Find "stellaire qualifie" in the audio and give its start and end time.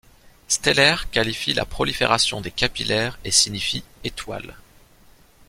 0.47-1.53